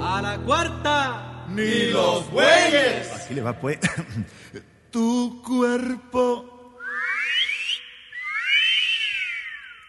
[0.01, 3.13] A la cuarta, ni los bueyes.
[3.13, 3.79] Así le va, pues.
[4.91, 6.73] tu cuerpo.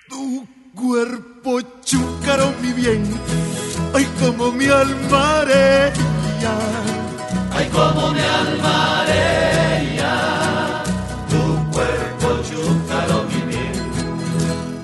[0.09, 0.47] Tu
[0.77, 3.03] cuerpo, chúcaro, mi bien
[3.95, 5.45] ay como mi alma
[7.53, 9.05] ay como mi alma
[11.31, 13.73] tu cuerpo chucaro mi bien.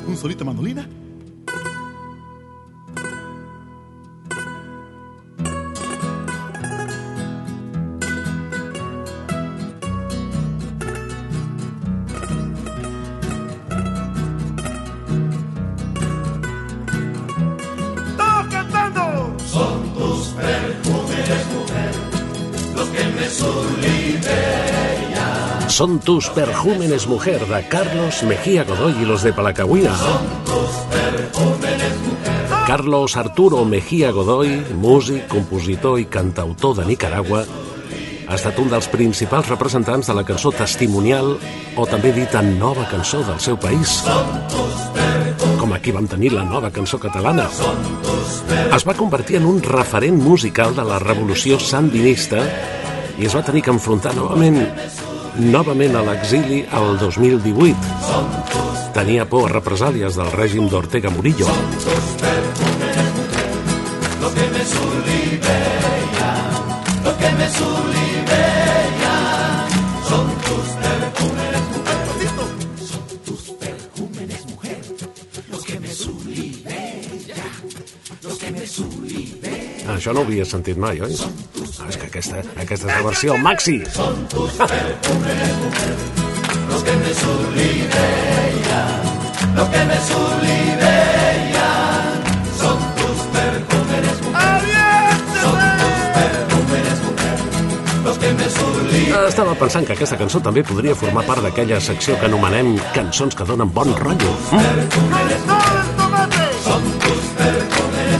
[0.09, 0.87] Un solito mandolina.
[25.83, 29.93] Son tus perjúmenes, mujer, de Carlos Mejía Godoy y los de Palacagüina.
[32.69, 37.43] Carlos Arturo Mejía Godoy, músic, compositor i cantautor de Nicaragua,
[38.29, 41.35] ha estat un dels principals representants de la cançó testimonial
[41.75, 44.05] o també dita nova cançó del seu país.
[45.59, 47.51] Com aquí vam tenir la nova cançó catalana.
[48.71, 52.47] Es va convertir en un referent musical de la revolució sandinista
[53.19, 54.63] i es va tenir que enfrontar novament
[55.39, 57.77] novament a l'exili al 2018.
[58.93, 61.47] Tenia por a represàlies del règim d'Ortega Murillo.
[64.21, 64.65] Lo que me
[67.19, 67.49] que me
[70.09, 70.69] son tus.
[72.91, 73.43] Son tus
[75.51, 75.89] los que me
[78.23, 78.67] los que me
[79.97, 81.17] això no ho havia sentit mai, oi?
[82.13, 83.79] Aquesta, aquesta és la versió maxi.
[83.95, 84.59] Son tus
[86.69, 89.01] los que me sublimean,
[89.57, 91.57] los que me sublimean,
[92.61, 94.17] son tus perfumes,
[95.41, 95.97] son tus
[98.05, 98.47] los que me.
[99.29, 103.45] Estava pensant que aquesta cançó també podria formar part d'aquella secció que anomenem cançons que
[103.49, 104.33] donen bon rotllo.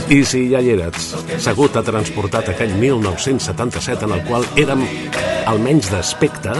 [0.09, 4.83] I si ja hi eres, segur t'ha transportat aquell 1977 en el qual érem,
[5.47, 6.51] almenys d'aspecte,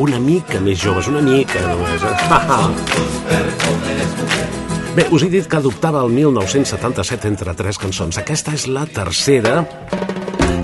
[0.00, 2.02] una mica més joves, una mica només.
[2.04, 2.14] Eh?
[4.94, 8.20] Bé, us he dit que adoptava el 1977 entre tres cançons.
[8.20, 9.64] Aquesta és la tercera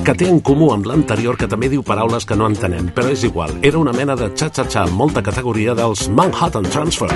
[0.05, 3.25] que té en comú amb l'anterior que també diu paraules que no entenem, però és
[3.27, 3.57] igual.
[3.63, 7.11] Era una mena de xa-xa-xa amb molta categoria dels Manhattan Transfer.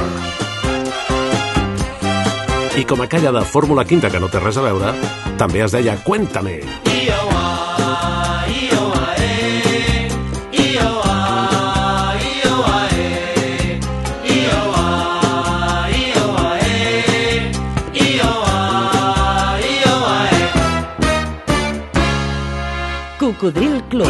[2.76, 4.90] I com a calla de Fórmula Quinta que no té res a veure,
[5.38, 6.58] també es deia Cuéntame.
[23.94, 24.08] Club.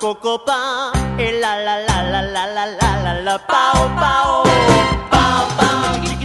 [0.00, 4.42] Coloco copa y la la la la la la la la la pao pao.
[5.10, 6.19] Pao pao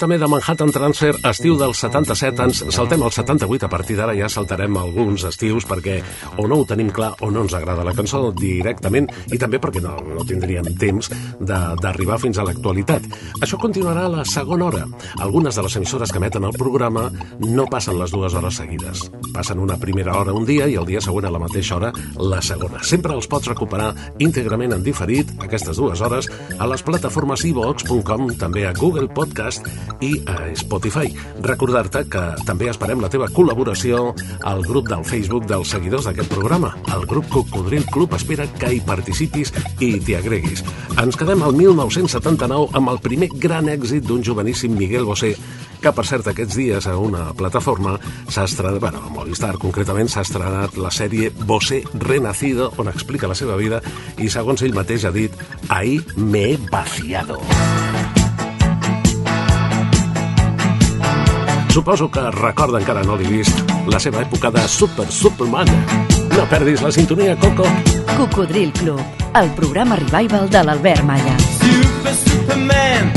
[0.00, 4.30] Cuéntame de Manhattan Transfer, estiu dels 77, ens saltem al 78, a partir d'ara ja
[4.32, 5.98] saltarem alguns estius perquè
[6.40, 9.82] o no ho tenim clar o no ens agrada la cançó directament i també perquè
[9.84, 13.10] no, no tindríem temps d'arribar fins a l'actualitat.
[13.44, 14.86] Això continuarà a la segona hora.
[15.20, 17.10] Algunes de les emissores que emeten el programa
[17.44, 19.04] no passen les dues hores seguides.
[19.36, 22.40] Passen una primera hora un dia i el dia següent a la mateixa hora la
[22.40, 22.80] segona.
[22.80, 28.64] Sempre els pots recuperar íntegrament en diferit, aquestes dues hores, a les plataformes ivox.com, també
[28.64, 29.68] a Google Podcast
[30.00, 31.08] i a Spotify.
[31.44, 34.10] Recordar-te que també esperem la teva col·laboració
[34.48, 36.74] al grup del Facebook dels seguidors d'aquest programa.
[36.94, 40.64] El grup Cocodril Club espera que hi participis i t'hi agreguis.
[41.00, 45.34] Ens quedem al 1979 amb el primer gran èxit d'un joveníssim Miguel Bosé
[45.80, 47.96] que per cert aquests dies a una plataforma
[48.28, 53.38] s'ha estrenat, bueno, a Movistar concretament s'ha estrenat la sèrie Bosé Renacido on explica la
[53.38, 53.80] seva vida
[54.20, 55.32] i segons ell mateix ha dit
[55.68, 57.40] ahí me he vaciado.
[61.70, 65.70] Suposo que recorda encara no l'he vist la seva època de Super Superman.
[66.34, 67.66] No perdis la sintonia, Coco.
[68.16, 68.98] Cocodril Club,
[69.38, 71.36] el programa revival de l'Albert Malla.
[71.60, 73.12] Super Superman,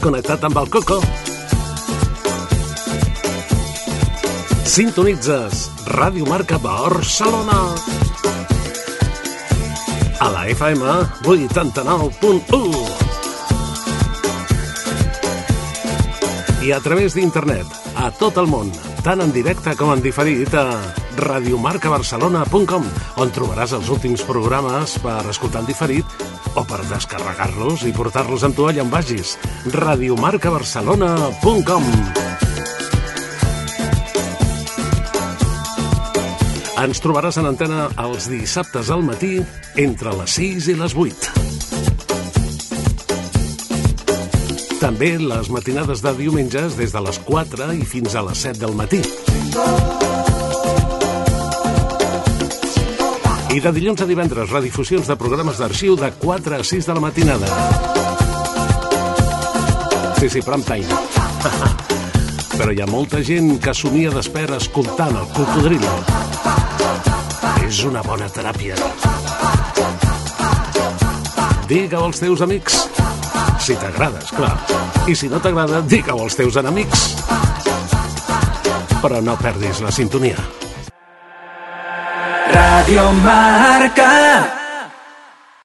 [0.00, 1.29] connectat amb el Coco?
[4.70, 7.74] Sintonitzes Ràdio Marca Barcelona.
[10.22, 10.86] A la FM
[11.26, 12.62] 89.1.
[16.62, 17.66] i a través d'internet,
[17.98, 18.70] a tot el món,
[19.02, 20.78] tant en directe com en diferit a
[21.18, 22.86] radiomarcabarcelona.com,
[23.18, 26.06] on trobaràs els últims programes per escoltar en diferit
[26.54, 29.34] o per descarregar-los i portar-los amb tu allà on vagis.
[29.74, 31.82] radiomarcabarcelona.com
[36.80, 39.34] Ens trobaràs en antena els dissabtes al matí
[39.82, 41.28] entre les 6 i les 8.
[44.80, 48.72] També les matinades de diumenges des de les 4 i fins a les 7 del
[48.78, 49.02] matí.
[53.52, 57.04] I de dilluns a divendres, redifusions de programes d'arxiu de 4 a 6 de la
[57.04, 57.48] matinada.
[60.16, 60.88] Sí, sí, prime time.
[62.56, 66.29] Però hi ha molta gent que somia d'espera escoltant el cocodrilo.
[67.70, 68.74] És una bona teràpia.
[71.70, 72.80] Digue-ho als teus amics.
[73.62, 74.56] Si t'agrada, clar.
[75.06, 77.06] I si no t'agrada, digue-ho als teus enemics.
[78.98, 80.48] Però no perdis la sintonia.
[82.50, 84.59] Radio Marca.